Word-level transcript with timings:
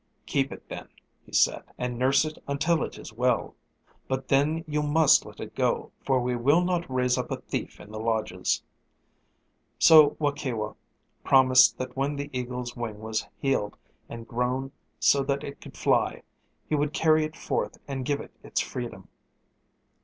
"Keep 0.25 0.51
it, 0.51 0.67
then," 0.67 0.87
he 1.27 1.31
said, 1.31 1.63
"and 1.77 1.99
nurse 1.99 2.25
it 2.25 2.39
until 2.47 2.81
it 2.83 2.97
is 2.97 3.13
well. 3.13 3.53
But 4.07 4.29
then 4.29 4.63
you 4.67 4.81
must 4.81 5.27
let 5.27 5.39
it 5.39 5.53
go, 5.53 5.91
for 6.03 6.19
we 6.19 6.35
will 6.35 6.61
not 6.61 6.89
raise 6.89 7.19
up 7.19 7.29
a 7.29 7.37
thief 7.37 7.79
in 7.79 7.91
the 7.91 7.99
lodges." 7.99 8.63
So 9.77 10.17
Waukewa 10.19 10.73
promised 11.23 11.77
that 11.77 11.95
when 11.95 12.15
the 12.15 12.31
eagle's 12.33 12.75
wing 12.75 12.99
was 12.99 13.27
healed 13.37 13.77
and 14.09 14.27
grown 14.27 14.71
so 14.99 15.21
that 15.21 15.43
it 15.43 15.61
could 15.61 15.77
fly, 15.77 16.23
he 16.67 16.73
would 16.73 16.93
carry 16.93 17.23
it 17.23 17.35
forth 17.35 17.77
and 17.87 18.03
give 18.03 18.21
it 18.21 18.31
its 18.43 18.59
freedom. 18.59 19.07